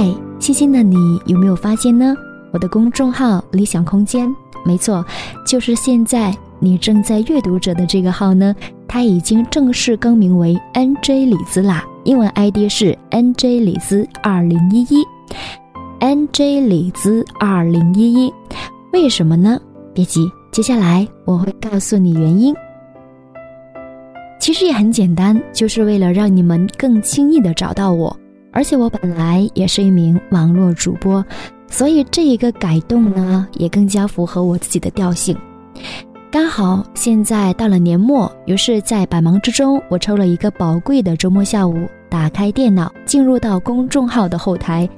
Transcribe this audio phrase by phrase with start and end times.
[0.00, 0.06] 嗨，
[0.38, 2.16] 细心的你有没有发现呢？
[2.52, 4.34] 我的公众号“理想空间”，
[4.64, 5.04] 没错，
[5.46, 8.56] 就是现在你正在阅读者的这个号呢，
[8.88, 11.84] 它已经正式更名为 “NJ 李子”啦。
[12.04, 15.04] 英文 ID 是 “NJ 李子二零一一
[16.00, 18.32] ”，“NJ 李子二零一一”。
[18.94, 19.60] 为什么呢？
[19.92, 22.54] 别急，接下来我会告诉你原因。
[24.40, 28.16] 其实也很简单，就是为了让你们更轻易的找到我。
[28.52, 31.24] 而且我本来也是一名网络主播，
[31.68, 35.36] 所以这一个改动呢，也更加符合我自己的调性。
[36.30, 44.88] 刚好现在到了年末，于是，在百忙之中，我抽了一个宝贵的周末下午，打开电脑，进入到公众号的后台，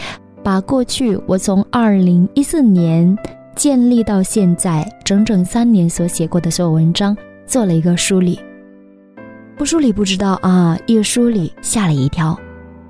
[0.43, 3.17] 把过去我从二零一四年
[3.55, 7.17] 建立到现在整整三年所写过的所有文章
[7.47, 8.39] 做了一个梳理。
[9.57, 12.39] 不梳理不知道啊，一梳理吓了一跳。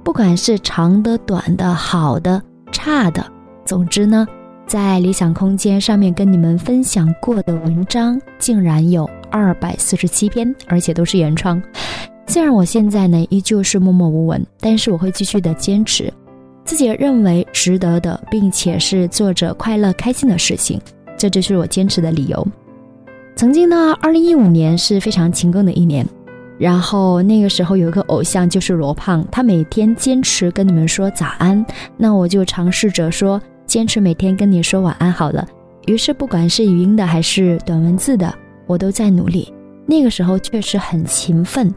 [0.05, 3.25] 不管是长的、短的、好的、差的，
[3.65, 4.27] 总之呢，
[4.67, 11.63] 在理想空间上面跟你们分享过的文章，竟然有二百四十七篇，而且都是原创。
[12.27, 16.13] 虽然我现在呢依旧是默默无闻，但是我会继续的坚持
[16.65, 20.81] 自己认为值得的，并且是做着快乐开心的事情，
[21.17, 22.47] 这就是我坚持的理由。
[23.37, 26.07] 曾经呢，二零一五年是非常勤更的一年。
[26.63, 35.45] 然后那个时候有一个偶像就是罗胖，他每天坚持跟你们说早安，那我就尝试着说坚持每天跟你说晚安好了。
[35.89, 38.33] 于是不管是语音的还是短文字的，
[38.69, 39.53] 我都在努力。
[39.87, 41.69] 那个时候确实很勤奋，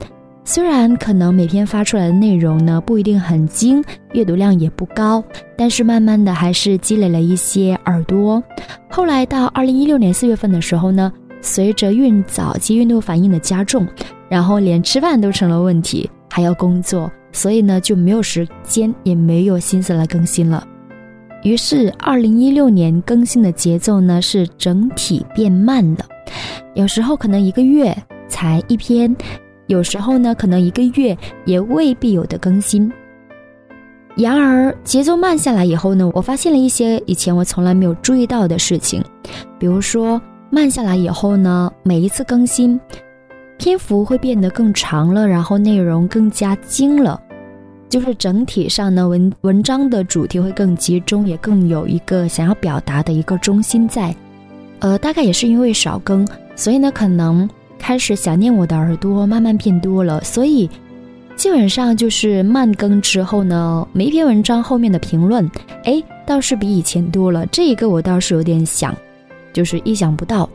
[0.44, 5.23] 虽然可能每天发出来的内容呢不一定很精，阅读量也不高，
[5.58, 8.41] 但是慢慢的还是积累了一些耳朵。
[8.88, 13.83] 后来到二零一六年四月份的时候呢，随着孕早期孕肚反应的加重。
[14.30, 20.66] 然后连吃饭都成了问题，还要工作，所以呢就没有时间，也没有心思来更新了。
[21.44, 26.03] 于是，二零一六年更新的节奏呢是整体变慢的，
[26.74, 27.96] 有时候可能一个月
[28.28, 29.16] 才一篇，
[29.68, 31.16] 有时候呢可能一个月
[31.46, 32.91] 也未必有的更新。
[34.16, 39.03] 然而，节奏慢下来以后呢，我发现了一些以前我从来没有注意到的事情，
[39.59, 40.19] 比如说
[40.50, 42.80] 慢下来以后呢，每一次更新。
[43.57, 47.19] 篇幅会变得更长了，然后内容更加精了，
[47.89, 54.16] 就是整体上呢文文章的主题会更集中，也更有一个想要表达的一个中心在。
[54.79, 57.49] 呃，大概也是因为少更，所以呢可能
[57.79, 60.69] 开始想念我的耳朵慢慢变多了，所以
[61.35, 65.49] 基本上就是慢更之后呢，每一篇文章后面的评论，
[65.85, 67.45] 哎，倒是比以前多了。
[67.47, 68.93] 这一个我倒是有点想，
[69.53, 70.49] 就是意想不到，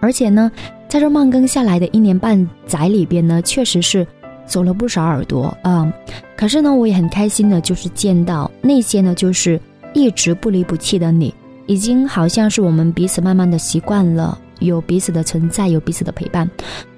[0.00, 0.50] 而且呢。
[0.88, 4.06] 在这慢更下来的一年半载里边呢，确实是
[4.46, 5.92] 走了不少耳朵啊。
[6.34, 9.60] 可是呢，我也很开心的，就是见到那些呢，就是
[9.92, 11.34] 一直不离不弃的你，
[11.66, 16.50] 已经好像是我们彼此慢慢的习惯了，有彼此的存在，有彼此的陪伴。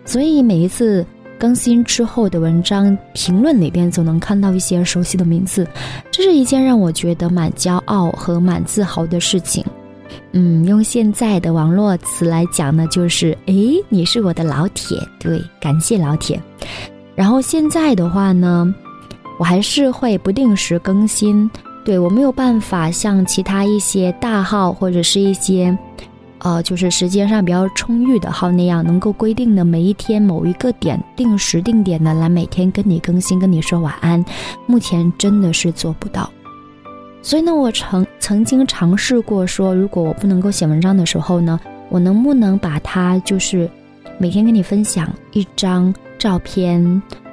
[0.04, 1.04] 所以每一次
[1.36, 5.66] 更新之后的文章评论里边，总能看到一些熟悉的名字，
[6.12, 9.64] 这是一件让我觉得蛮骄傲和蛮自豪的事情。
[10.32, 16.40] 嗯，用现在的网络词来讲呢，就是诶，你是我的老铁，对，感谢老铁。
[17.14, 18.72] 然后现在的话呢，
[19.38, 21.50] 我还是会不定时更新，
[21.84, 25.76] 对我没有办法像其他一些大号或者是一些，
[26.38, 34.24] 呃，就是时间上比较充裕的号那样，能够规定的每一天某一个点定时定点的来每天跟你更新，跟你说晚安，
[34.66, 36.30] 目前真的是做不到。
[37.22, 41.60] 所以呢，我曾曾经尝试过说，如果我不能够写文章的时候呢，
[41.90, 43.70] 我能不能把它就是
[44.18, 46.80] 每天跟你分享一张照片？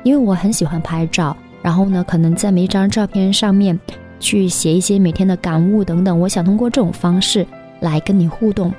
[0.03, 3.79] 因为我很喜欢拍照，然后呢，可能在每一张照片上面
[4.19, 6.19] 去写一些每天的感悟等等。
[6.19, 7.47] 我想通过这种方式
[7.79, 8.71] 来跟你互动。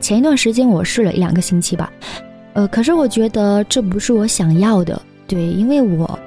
[0.00, 1.92] 前一段时间我试了一两个星期吧，
[2.54, 6.18] 呃，可是我觉得这不是我想要的，对，因为我。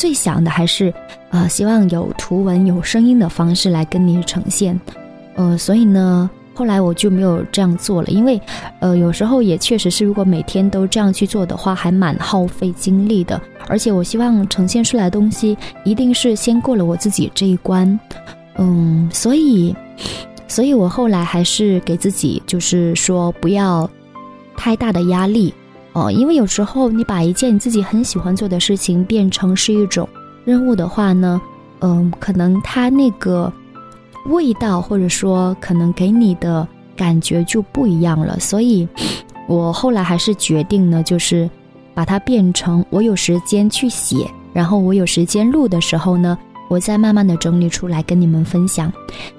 [0.00, 0.90] 最想的还是，
[1.28, 4.80] 呃，希望有图文、有声音的方式来跟你呈现，
[5.34, 8.40] 呃，所以呢，后来我就没有这样做了，因为，
[8.78, 13.38] 呃，有时候也确实是，如果每天都这样去做的话，还蛮耗费精力的。
[13.68, 15.54] 而且我希望呈现出来的东西，
[15.84, 18.00] 一定是先过了我自己这一关，
[18.56, 19.76] 嗯，所以，
[20.48, 23.88] 所以我后来还是给自己就是说，不要
[24.56, 25.52] 太大的压力。
[25.92, 30.08] 哦，因为有时候你把一件你自己很喜欢做的事情变成是一种
[30.44, 31.40] 任务的话呢，
[31.80, 33.52] 嗯，可能它那个
[34.26, 36.66] 味道或者说可能给你的
[36.96, 38.38] 感觉就不一样了。
[38.38, 38.86] 所以，
[39.48, 41.50] 我后来还是决定呢，就是
[41.94, 46.38] 把它变成我有时间去写，然后我有时间录的时候呢，
[46.68, 48.92] 我再慢慢的整理出来跟你们分享。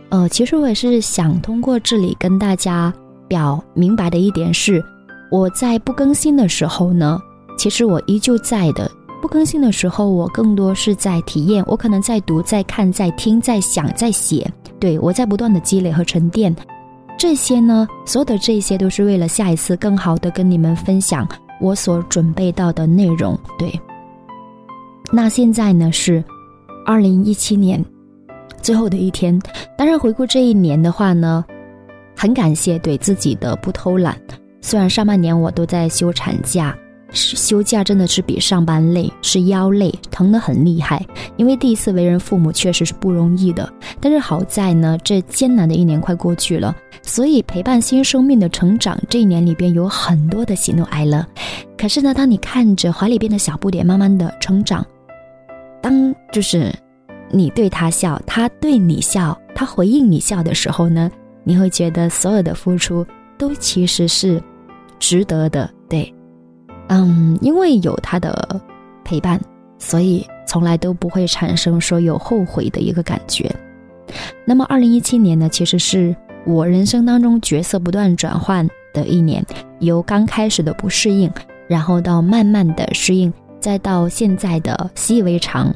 [0.10, 2.94] 呃，其实我也是想通过这里跟大家
[3.30, 4.84] 表明白的一点是，
[5.32, 7.18] 我在不更新的时候呢，
[7.58, 8.92] 其实我依旧在的。
[9.22, 14.52] 不更新的时候，我更多是在体验，我可能在读、在看、在听、在想、在写。
[14.80, 16.54] 对我在不断的积累和沉淀。
[17.18, 21.26] 这些呢，所有的这些都是为了下一次更好的跟你们分享
[21.62, 23.40] 我所准备到的内容。
[23.60, 23.72] 对，
[25.14, 26.22] 那现在呢是
[26.84, 27.84] 二零一七年
[28.60, 29.40] 最后的一天。
[29.78, 31.46] 当然，回顾这一年的话呢，
[32.18, 34.20] 很感谢对自己的不偷懒。
[34.62, 36.76] 虽然上半年我都在休产假。
[37.14, 41.06] 休假真的是比上班累，是腰累，疼得很厉害。
[41.36, 43.70] 因为第一次为人父母确实是不容易的，
[44.00, 51.26] 但是好在呢，这艰难的一年快过去了，所以陪伴新生命的成长，这一年里边有很多的喜怒哀乐。
[51.78, 54.86] 可是呢，当你看着怀里边的小不点慢慢的成长，
[55.82, 56.74] 当就是
[57.30, 61.12] 你对他笑，他对你笑，他回应你笑的时候呢，
[61.44, 63.06] 你会觉得所有的付出
[63.38, 64.42] 都其实是
[65.02, 66.14] 值得的，对。
[66.88, 68.62] 嗯，因为有他的
[69.04, 69.42] 陪伴，
[69.80, 73.50] 所以从来都不会产生说有后悔的一个感觉。
[74.46, 76.16] 那么，二零一七年呢，其实是
[76.46, 79.44] 我人生当中角色不断转换的一年，
[79.80, 81.32] 由刚开始的不适应，
[81.68, 85.74] 然后到慢慢的适应，再到现在的习以为常。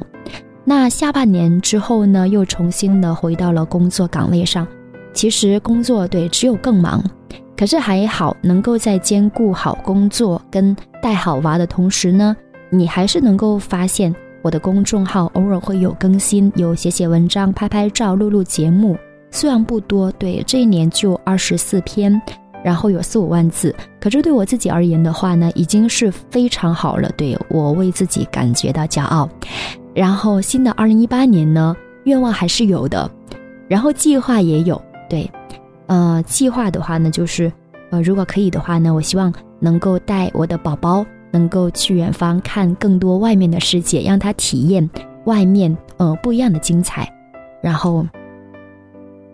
[0.64, 4.66] 那下半年之后呢，又重新的回到了工作岗位上。
[5.14, 7.02] 其实工作对，只有更忙。
[7.56, 12.36] 可是还好，能够在兼顾好工作跟带好娃的同时呢，
[12.68, 18.96] 你还是能够发现我的公众号偶尔会有更新，有写写文章、拍拍照、录录节目，
[19.30, 22.20] 虽然不多，对这一年就二十四篇，
[22.62, 29.28] 然后有四五万字，可是对我自己而言的话呢，已经是非常好了，对我为自己感觉到骄傲。
[29.94, 31.74] 然后新的二零一八年呢，
[32.04, 33.10] 愿望还是有的，
[33.66, 35.30] 然后计划也有，对。
[35.86, 37.52] 呃，计划的话呢，就是，
[37.90, 44.88] 呃，如果可以的话呢，我希望能够带我的宝宝能够去远方看更多外面的世界，让他体验
[45.24, 47.08] 外面呃不一样的精彩。
[47.62, 48.06] 然后，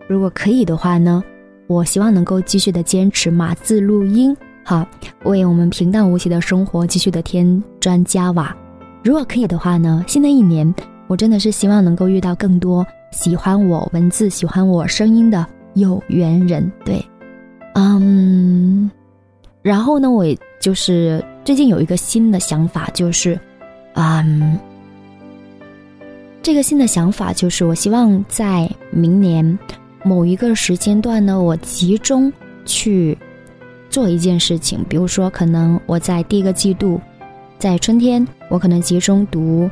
[0.07, 1.23] 如果可以的话呢，
[1.67, 4.85] 我希望能够继续的坚持码字录音，好，
[5.23, 8.55] 为我们平淡无奇的生活继续的添砖加瓦。
[9.03, 10.73] 如果可以的话呢，新的一年，
[11.07, 15.45] 我真的是希望能够遇到更多喜欢我文字、喜欢我声音的。
[15.75, 17.03] 有缘人，对，
[17.73, 18.89] 嗯，
[19.61, 20.25] 然后呢，我
[20.59, 23.39] 就是最近有一个新的想法，就是，
[23.93, 24.57] 嗯，
[26.41, 29.57] 这个新的想法就是，我希望在明年
[30.03, 32.31] 某一个时间段呢，我集中
[32.65, 33.17] 去
[33.89, 37.01] 做一件事情，比如说，可能我在第一个季度，
[37.57, 39.69] 在春天，我可能集中读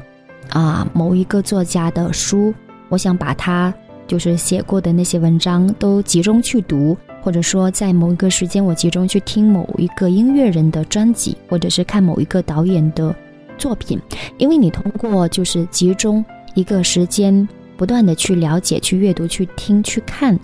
[0.49, 2.53] 啊某一个作家的书，
[2.89, 3.71] 我想把它。
[4.11, 13.15] 就是写过的那些文章都集中去读，或者说在某一个时间我集中去听某一个音乐人的专辑，或者是看某一个导演的
[13.57, 13.97] 作品。
[14.37, 16.25] 因为你通过就是集中
[16.55, 17.47] 一个时间，
[17.77, 20.37] 不断的去了解、去阅读、去听、去看，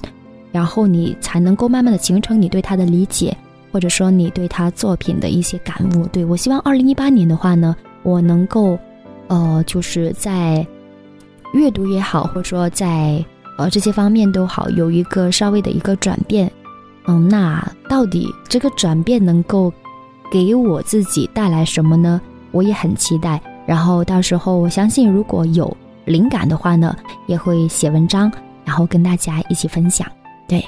[0.54, 3.36] 然后你才能够慢慢的形成你对他的理解，
[3.69, 6.08] 或者说你对他作品的一些感悟。
[6.08, 8.80] 对我希望二零一八年的话呢，我能够，
[9.28, 10.66] 呃，就是在
[11.54, 13.21] 阅读也好，或者说在
[13.57, 16.52] 呃，这些方面都好，有一个稍微的一个转变，
[17.07, 19.73] 嗯，那到底这个转变能够
[20.31, 22.21] 给我自己带来什么呢？
[22.52, 23.42] 我也很期待。
[23.66, 26.95] 然后到时候我相信，如果有灵感的话呢，
[27.26, 28.31] 也会写文章，
[28.64, 30.07] 然后跟大家一起分享。
[30.47, 30.64] 对，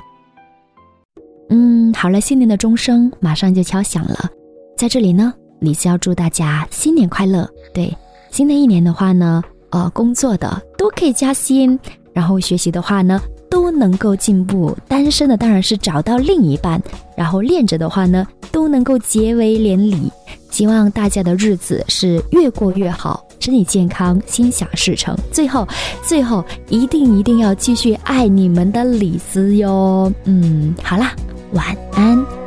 [1.50, 4.30] 嗯，好了，新年的钟声马上就敲响了，
[4.76, 7.48] 在这里呢，李子要祝大家新年快乐。
[7.74, 7.96] 对，
[8.32, 11.80] 新的一年的话呢，呃，工作的都可以加薪。
[12.20, 16.78] 然后学习的话呢，都能够进步；单身的当然是找到另一半；
[17.16, 20.12] 然后恋着的话呢，都能够结为连理。
[20.52, 25.16] 希望大家的日子是越过越好，身体健康，心想事成。
[25.32, 25.66] 最后，
[26.04, 30.12] 最后一定一定要继续爱你们的李子哟。
[30.26, 31.14] 嗯，好啦，
[31.54, 32.39] 晚安。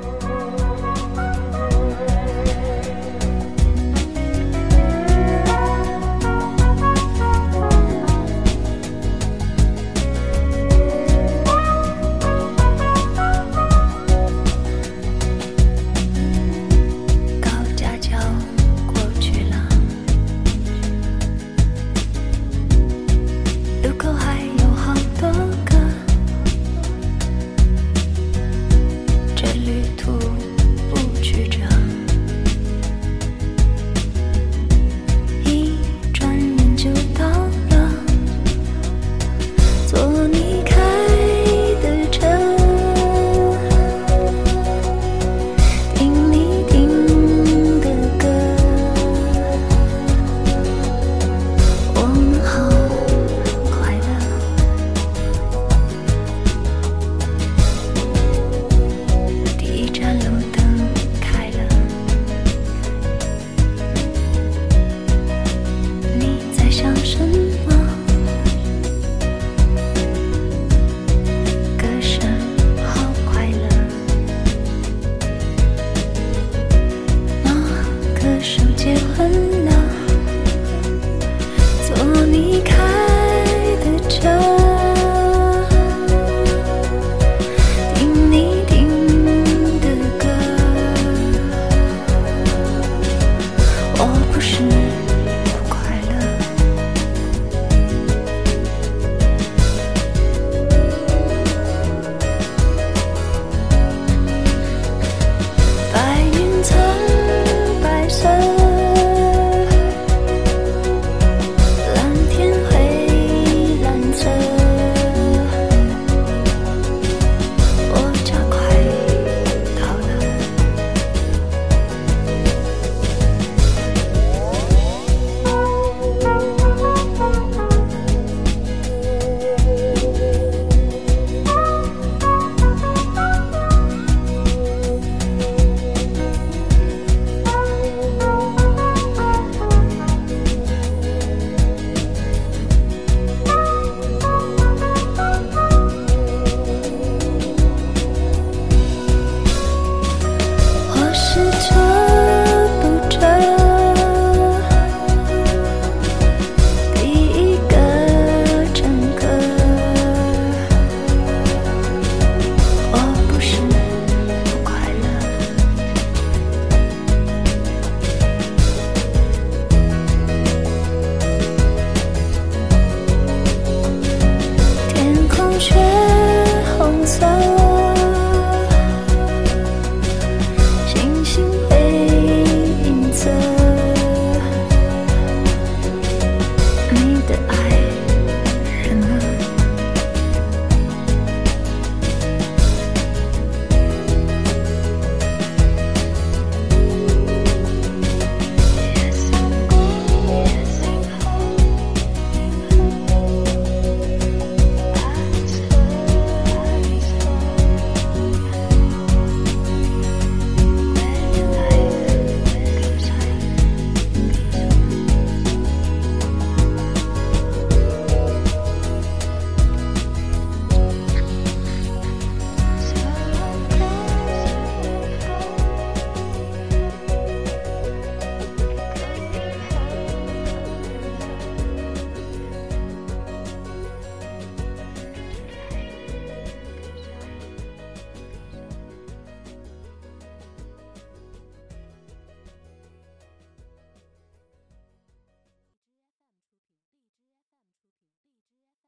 [175.63, 175.92] 却